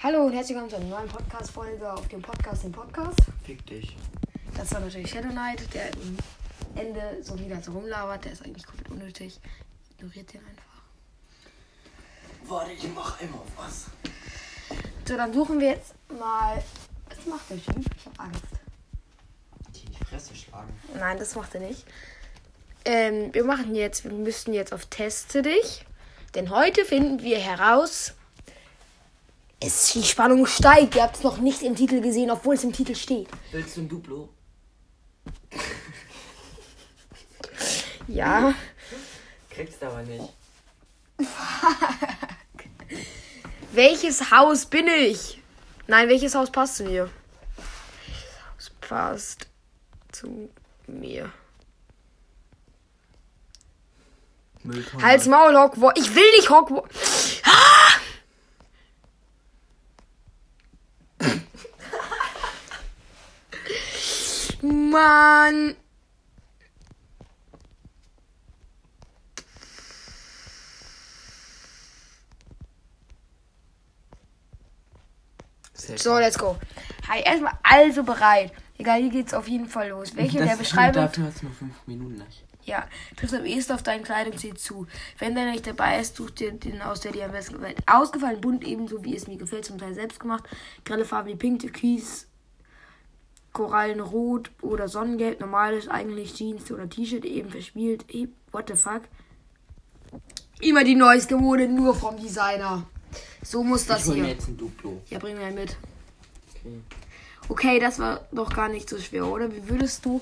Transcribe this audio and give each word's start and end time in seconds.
Hallo 0.00 0.26
und 0.26 0.32
herzlich 0.32 0.56
willkommen 0.56 0.70
zu 0.70 0.76
einer 0.76 0.96
neuen 0.96 1.08
Podcast-Folge 1.08 1.92
auf 1.92 2.06
dem 2.06 2.22
Podcast, 2.22 2.62
dem 2.62 2.70
Podcast. 2.70 3.18
Fick 3.42 3.66
dich. 3.66 3.96
Das 4.56 4.72
war 4.72 4.78
natürlich 4.78 5.10
Shadow 5.10 5.30
Knight, 5.30 5.74
der 5.74 5.86
am 5.86 6.16
Ende 6.76 7.18
so 7.20 7.36
wieder 7.36 7.60
so 7.60 7.72
rumlabert. 7.72 8.24
Der 8.24 8.30
ist 8.30 8.44
eigentlich 8.44 8.64
komplett 8.64 8.88
unnötig. 8.90 9.40
Ignoriert 9.90 10.32
den 10.32 10.40
einfach. 10.46 10.82
Warte, 12.44 12.70
ich 12.70 12.88
mach 12.94 13.20
einmal 13.20 13.40
was. 13.56 13.86
So, 15.04 15.16
dann 15.16 15.34
suchen 15.34 15.58
wir 15.58 15.70
jetzt 15.70 15.94
mal. 16.16 16.62
Was 17.08 17.26
macht 17.26 17.50
der 17.50 17.56
Typ? 17.56 17.84
Ich 17.96 18.06
hab 18.06 18.20
Angst. 18.20 18.44
Die 19.74 19.84
in 19.84 19.92
die 19.94 20.04
Fresse 20.04 20.32
schlagen. 20.36 20.80
Nein, 20.94 21.18
das 21.18 21.34
macht 21.34 21.56
er 21.56 21.60
nicht. 21.62 21.84
Ähm, 22.84 23.34
wir 23.34 23.42
machen 23.42 23.74
jetzt, 23.74 24.04
wir 24.04 24.12
müssen 24.12 24.54
jetzt 24.54 24.72
auf 24.72 24.86
Teste 24.86 25.42
dich. 25.42 25.84
Denn 26.36 26.50
heute 26.50 26.84
finden 26.84 27.20
wir 27.20 27.40
heraus. 27.40 28.14
Es, 29.60 29.92
die 29.92 30.02
Spannung 30.02 30.46
steigt. 30.46 30.94
Ihr 30.94 31.02
habt 31.02 31.16
es 31.16 31.22
noch 31.22 31.38
nicht 31.38 31.62
im 31.62 31.74
Titel 31.74 32.00
gesehen, 32.00 32.30
obwohl 32.30 32.54
es 32.54 32.64
im 32.64 32.72
Titel 32.72 32.94
steht. 32.94 33.28
Willst 33.50 33.76
du 33.76 33.80
ein 33.82 33.88
Duplo? 33.88 34.28
Ja. 38.06 38.54
Kriegst 39.50 39.82
aber 39.82 40.02
nicht. 40.02 40.32
Welches 43.72 44.30
Haus 44.30 44.64
bin 44.66 44.86
ich? 44.86 45.42
Nein, 45.86 46.08
welches 46.08 46.34
Haus 46.34 46.50
passt 46.50 46.76
zu 46.76 46.84
mir? 46.84 47.10
Es 48.58 48.70
passt 48.70 49.46
zu 50.12 50.48
mir. 50.86 51.32
Mülltonne. 54.62 55.02
Hals 55.02 55.26
Maul 55.26 55.56
Hogwarts. 55.56 56.00
Ich 56.00 56.14
will 56.14 56.30
nicht 56.36 56.50
Hogwarts. 56.50 57.07
Mann. 64.62 65.76
So, 75.96 76.18
let's 76.18 76.36
go. 76.36 76.56
Hi, 77.08 77.20
erstmal 77.20 77.52
also 77.62 78.02
bereit. 78.02 78.52
Egal, 78.78 79.00
hier 79.00 79.10
geht's 79.10 79.34
auf 79.34 79.48
jeden 79.48 79.68
Fall 79.68 79.88
los. 79.88 80.14
Welche 80.14 80.38
der 80.38 80.56
Beschreibung 80.56 81.02
Dafür 81.02 81.24
hast 81.26 81.40
du 81.40 81.46
nur 81.46 81.54
fünf 81.54 81.74
Minuten 81.86 82.16
nicht. 82.16 82.44
Ja, 82.64 82.86
trifft 83.16 83.32
am 83.34 83.44
ehesten 83.46 83.72
auf 83.72 83.82
deinen 83.82 84.04
Kleidungsstil 84.04 84.54
zu. 84.54 84.86
Wenn 85.18 85.34
der 85.34 85.50
nicht 85.50 85.66
dabei 85.66 85.98
ist, 86.00 86.16
such 86.16 86.30
dir 86.30 86.52
den 86.52 86.82
aus, 86.82 87.00
der 87.00 87.12
dir 87.12 87.24
am 87.24 87.32
besten 87.32 87.54
gefällt. 87.54 87.78
Ausgefallen 87.86 88.40
bunt 88.40 88.62
ebenso 88.64 89.02
wie 89.04 89.16
es 89.16 89.26
mir 89.26 89.38
gefällt, 89.38 89.64
zum 89.64 89.78
Teil 89.78 89.94
selbst 89.94 90.20
gemacht. 90.20 90.44
Grelle 90.84 91.06
Farben 91.06 91.30
wie 91.30 91.36
Pink, 91.36 91.60
Türkis, 91.60 92.28
Korallenrot 93.52 94.50
oder 94.62 94.88
Sonnengelb. 94.88 95.40
Normales 95.40 95.88
eigentlich 95.88 96.34
Jeans 96.34 96.70
oder 96.70 96.88
T-Shirt 96.88 97.24
eben 97.24 97.50
verspielt. 97.50 98.04
Eh, 98.12 98.28
What 98.52 98.68
the 98.68 98.74
fuck? 98.76 99.02
Immer 100.60 100.84
die 100.84 100.94
neueste 100.94 101.36
Mode, 101.36 101.68
nur 101.68 101.94
vom 101.94 102.16
Designer. 102.16 102.86
So 103.42 103.62
muss 103.62 103.86
das 103.86 104.02
ich 104.02 104.06
hol 104.08 104.14
mir 104.16 104.24
hier. 104.24 104.34
jetzt 104.34 104.48
ein 104.48 104.56
Duplo. 104.56 105.00
Ja, 105.10 105.18
bring 105.18 105.36
mir 105.36 105.50
mit. 105.50 105.76
Okay. 106.54 106.80
Okay, 107.50 107.78
das 107.80 107.98
war 107.98 108.26
doch 108.32 108.54
gar 108.54 108.68
nicht 108.68 108.90
so 108.90 108.98
schwer, 108.98 109.26
oder? 109.26 109.50
Wie 109.54 109.68
würdest 109.68 110.04
du 110.04 110.20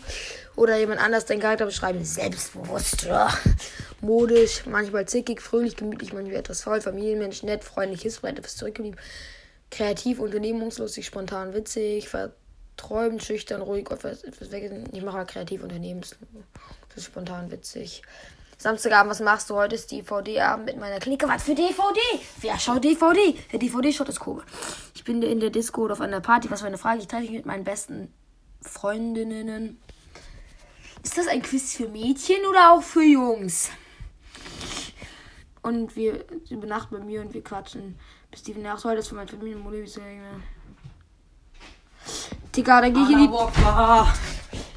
oder 0.55 0.79
jemand 0.79 1.01
anders 1.01 1.25
deinen 1.27 1.41
Charakter 1.41 1.67
beschreiben? 1.67 2.05
Selbstbewusst, 2.05 3.05
ja. 3.05 3.33
modisch, 4.01 4.65
manchmal 4.67 5.09
zickig, 5.09 5.41
fröhlich, 5.41 5.77
gemütlich, 5.77 6.13
manchmal 6.13 6.37
etwas 6.37 6.63
faul, 6.63 6.81
Familienmensch, 6.81 7.43
nett, 7.43 7.65
freundlich, 7.65 8.03
hilfsbereit, 8.03 8.39
etwas 8.39 8.57
zurückgeblieben, 8.57 9.01
kreativ, 9.71 10.21
unternehmungslustig, 10.21 11.05
spontan, 11.07 11.53
witzig, 11.55 12.09
verträumt, 12.77 13.23
schüchtern, 13.23 13.63
ruhig, 13.63 13.91
etwas, 13.91 14.23
etwas 14.23 14.51
weg. 14.51 14.71
Ich 14.93 15.03
mache 15.03 15.17
mal 15.17 15.25
kreativ, 15.25 15.63
unternehmenslustig, 15.63 16.21
spontan, 16.99 17.51
witzig. 17.51 18.03
Samstagabend, 18.59 19.11
was 19.11 19.21
machst 19.21 19.51
du 19.51 19.55
heute? 19.55 19.75
Ist 19.75 19.91
DVD-Abend 19.91 20.67
mit 20.67 20.79
meiner 20.79 20.99
Clique. 20.99 21.29
Was 21.29 21.43
für 21.43 21.55
DVD? 21.55 22.01
Wer 22.41 22.59
schaut 22.59 22.85
DVD? 22.85 23.37
Der 23.53 23.59
DVD-Shot 23.59 24.09
ist 24.09 24.27
cool. 24.27 24.43
Ich 24.95 25.05
bin 25.05 25.23
in 25.23 25.41
der 25.41 25.51
Disco 25.51 25.83
oder 25.83 25.93
auf 25.93 26.01
einer 26.01 26.21
Party. 26.21 26.51
Was 26.51 26.61
für 26.61 26.67
eine 26.67 26.79
Frage. 26.79 27.01
Ich 27.01 27.09
treffe 27.09 27.23
mich 27.23 27.33
mit 27.33 27.47
meinen 27.47 27.65
besten 27.65 28.13
Freundinnen. 28.63 29.79
Ist 31.03 31.19
das 31.19 31.29
ein 31.29 31.43
Quiz 31.43 31.75
für 31.75 31.89
Mädchen 31.89 32.47
oder 32.49 32.73
auch 32.73 32.83
für 32.83 33.03
Jungs? 33.03 33.71
Und 35.63 35.95
wir 35.95 36.25
übernachten 36.49 36.97
bei 36.97 37.05
mir 37.05 37.21
und 37.21 37.35
wir 37.35 37.45
quatschen 37.45 37.99
bis 38.31 38.43
die 38.43 38.55
Nacht. 38.55 38.85
Heute 38.85 39.01
ist 39.01 39.09
für 39.09 39.17
meine 39.17 39.29
Familie. 39.29 39.59
Digga, 42.57 42.81
dann 42.81 42.95
gehe 42.95 43.03
ich 43.03 43.11
in 43.11 43.19
die 43.19 43.31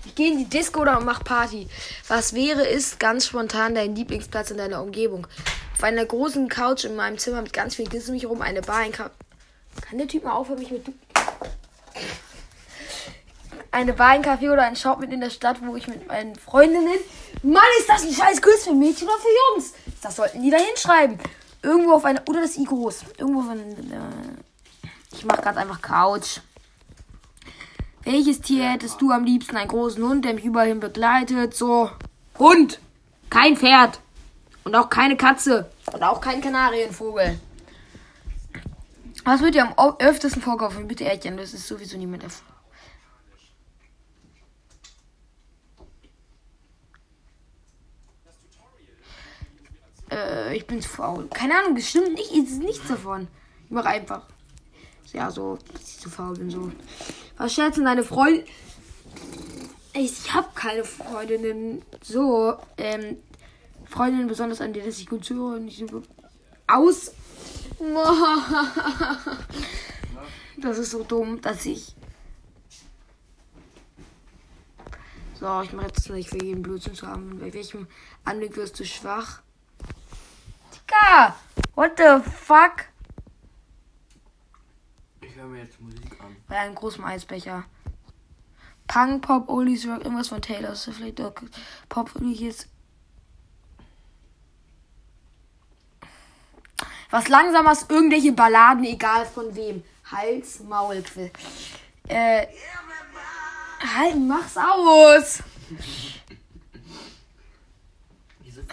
ich 0.06 0.16
gehe 0.16 0.32
in 0.32 0.38
die 0.40 0.50
Disco 0.50 0.82
oder 0.82 1.00
mach 1.00 1.24
Party. 1.24 1.68
Was 2.08 2.34
wäre, 2.34 2.68
ist 2.68 3.00
ganz 3.00 3.28
spontan 3.28 3.76
dein 3.76 3.96
Lieblingsplatz 3.96 4.52
in 4.52 4.58
deiner 4.58 4.82
Umgebung. 4.82 5.28
Auf 5.78 5.84
einer 5.84 6.04
großen 6.04 6.50
Couch 6.50 6.84
in 6.84 6.96
meinem 6.96 7.18
Zimmer 7.18 7.42
mit 7.42 7.54
ganz 7.54 7.76
viel 7.76 7.88
Kissen 7.88 8.10
um 8.10 8.14
mich 8.16 8.24
herum, 8.24 8.42
eine 8.42 8.62
Bar, 8.62 8.78
ein 8.78 8.92
Ka 8.92 9.12
Kann 9.82 9.98
der 9.98 10.08
Typ 10.08 10.26
mal 10.26 10.34
aufhören, 10.34 10.60
mich 10.60 10.72
mit 10.72 10.88
du 10.88 10.94
eine 13.72 13.94
Bar, 13.94 14.10
ein 14.10 14.24
Café 14.24 14.52
oder 14.52 14.64
ein 14.64 14.76
Shop 14.76 15.00
mit 15.00 15.12
in 15.12 15.22
der 15.22 15.30
Stadt, 15.30 15.58
wo 15.62 15.76
ich 15.76 15.88
mit 15.88 16.08
meinen 16.08 16.36
Freundinnen. 16.36 16.98
Mann, 17.44 17.62
ist 17.80 17.90
das 17.90 18.04
ein 18.04 18.14
scheiß 18.14 18.42
Quiz 18.42 18.64
für 18.64 18.74
Mädchen 18.74 19.08
oder 19.08 19.18
für 19.18 19.28
Jungs? 19.54 19.74
Das 20.02 20.16
sollten 20.16 20.42
die 20.42 20.50
da 20.50 20.58
hinschreiben. 20.58 21.20
Irgendwo 21.62 21.94
auf 21.94 22.06
einer. 22.06 22.22
Oder 22.28 22.42
das 22.42 22.58
I 22.58 22.66
groß. 22.66 23.04
Irgendwo 23.18 23.42
von. 23.42 23.60
Äh, 23.60 24.86
ich 25.12 25.26
mach 25.26 25.42
ganz 25.42 25.58
einfach 25.58 25.82
Couch. 25.82 26.40
Welches 28.04 28.42
Tier 28.42 28.70
hättest 28.70 29.02
du 29.02 29.12
am 29.12 29.24
liebsten? 29.24 29.58
Einen 29.58 29.68
großen 29.68 30.04
Hund, 30.04 30.26
der 30.26 30.34
mich 30.34 30.46
überall 30.46 30.68
hin 30.68 30.80
begleitet? 30.80 31.54
So. 31.54 31.90
Hund! 32.38 32.80
Kein 33.30 33.58
Pferd. 33.58 34.00
Und 34.64 34.76
auch 34.76 34.90
keine 34.90 35.18
Katze. 35.18 35.70
Und 35.92 36.04
auch 36.04 36.22
kein 36.22 36.42
Kanarienvogel. 36.42 37.40
Was 39.26 39.42
wird 39.42 39.56
dir 39.56 39.68
am 39.68 39.96
öftesten 40.00 40.42
vorkaufen? 40.42 40.88
Bitte 40.88 41.04
Erdchen, 41.04 41.38
das 41.38 41.54
ist 41.54 41.68
sowieso 41.68 41.98
niemand 41.98 42.24
davon. 42.24 42.46
Äh, 50.12 50.58
ich 50.58 50.66
bin 50.66 50.82
zu 50.82 50.90
faul. 50.90 51.28
Keine 51.28 51.58
Ahnung, 51.58 51.76
das 51.76 51.88
stimmt 51.90 52.14
nicht. 52.14 52.32
Es 52.32 52.52
ist 52.52 52.64
nichts 52.64 52.88
davon. 52.88 53.28
Ich 53.66 53.72
mache 53.72 53.90
einfach. 53.90 54.26
Ja, 55.14 55.30
so, 55.30 55.58
dass 55.74 55.82
ich 55.82 56.00
zu 56.00 56.10
faul 56.10 56.36
bin, 56.36 56.50
so. 56.50 56.72
Was 57.40 57.54
schätzen 57.54 57.86
deine 57.86 58.04
Freunde? 58.04 58.44
Ich 59.94 60.34
habe 60.34 60.50
keine 60.54 60.84
Freundinnen. 60.84 61.82
So, 62.02 62.58
ähm, 62.78 63.16
Freundinnen 63.86 64.28
besonders 64.28 64.60
an 64.60 64.74
denen 64.74 64.86
dass 64.86 65.00
ich 65.00 65.08
gut 65.08 65.24
zuhöre 65.24 65.56
und 65.56 65.66
nicht 65.66 65.90
so 65.90 66.04
aus. 66.68 67.14
Das 70.62 70.78
ist 70.78 70.92
so 70.92 71.04
dumm, 71.04 71.40
dass 71.40 71.66
ich. 71.66 71.96
So, 75.40 75.62
ich 75.62 75.72
mache 75.72 75.88
jetzt 75.88 76.10
nicht 76.10 76.30
für 76.30 76.44
jeden 76.44 76.62
Blödsinn 76.62 76.96
zu 76.96 77.08
haben. 77.08 77.40
Bei 77.40 77.54
welchem 77.54 77.88
Anblick 78.26 78.58
wirst 78.58 78.78
du 78.78 78.84
schwach? 78.84 79.42
Digga! 80.74 81.34
What 81.76 81.94
the 81.98 82.30
fuck? 82.30 82.88
Höre 85.40 85.48
mir 85.48 85.64
jetzt 85.64 85.80
Musik 85.80 86.20
an. 86.20 86.36
Bei 86.50 86.58
einem 86.58 86.76
großen 86.76 87.02
Eisbecher. 87.02 87.64
Punk, 88.88 89.22
Pop, 89.22 89.48
Oldies 89.48 89.88
Rock, 89.88 90.04
irgendwas 90.04 90.28
von 90.28 90.42
Taylor 90.42 90.76
Swift, 90.76 91.22
Pop, 91.88 92.12
jetzt. 92.22 92.68
Was 97.10 97.30
langsames, 97.30 97.86
irgendwelche 97.88 98.34
Balladen, 98.34 98.84
egal 98.84 99.26
von 99.26 99.56
wem. 99.56 99.82
Hals, 100.12 100.60
Maul. 100.60 101.04
Äh. 102.10 102.48
Halt, 103.96 104.18
mach's 104.18 104.58
aus! 104.58 105.42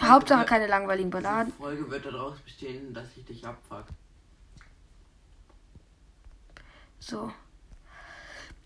Hauptsache 0.01 0.45
keine 0.45 0.67
langweiligen 0.67 1.09
Balladen. 1.09 1.53
Folge 1.53 1.89
wird 1.89 2.05
daraus 2.05 2.37
bestehen, 2.39 2.93
dass 2.93 3.05
ich 3.15 3.25
dich 3.25 3.45
abfuck. 3.47 3.85
So. 6.99 7.31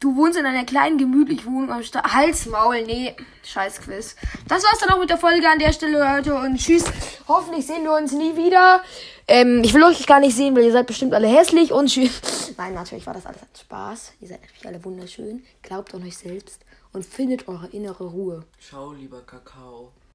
Du 0.01 0.15
wohnst 0.15 0.39
in 0.39 0.47
einer 0.47 0.65
kleinen, 0.65 0.97
gemütlichen 0.97 1.53
Wohnung 1.53 1.71
am 1.71 1.83
Sta 1.83 2.01
Halsmaul, 2.01 2.83
nee. 2.85 3.15
Scheiß 3.43 3.81
Quiz. 3.81 4.15
Das 4.47 4.63
war's 4.63 4.79
dann 4.79 4.89
auch 4.89 4.99
mit 4.99 5.11
der 5.11 5.19
Folge 5.19 5.47
an 5.47 5.59
der 5.59 5.73
Stelle, 5.73 5.99
Leute. 5.99 6.33
Und 6.33 6.57
tschüss. 6.57 6.85
Hoffentlich 7.27 7.67
sehen 7.67 7.83
wir 7.83 7.93
uns 7.93 8.11
nie 8.11 8.35
wieder. 8.35 8.81
Ähm, 9.27 9.61
ich 9.63 9.75
will 9.75 9.83
euch 9.83 10.07
gar 10.07 10.19
nicht 10.19 10.35
sehen, 10.35 10.55
weil 10.55 10.63
ihr 10.63 10.71
seid 10.71 10.87
bestimmt 10.87 11.13
alle 11.13 11.27
hässlich 11.27 11.71
und 11.71 11.87
tschüss. 11.87 12.53
Nein, 12.57 12.73
natürlich 12.73 13.05
war 13.05 13.13
das 13.13 13.27
alles 13.27 13.43
ein 13.43 13.49
Spaß. 13.59 14.13
Ihr 14.21 14.27
seid 14.27 14.41
natürlich 14.41 14.67
alle 14.67 14.83
wunderschön. 14.83 15.43
Glaubt 15.61 15.93
an 15.93 16.03
euch 16.03 16.17
selbst 16.17 16.61
und 16.93 17.05
findet 17.05 17.47
eure 17.47 17.67
innere 17.67 18.05
Ruhe. 18.05 18.43
Ciao, 18.59 18.93
lieber 18.93 19.21
Kakao. 19.21 19.91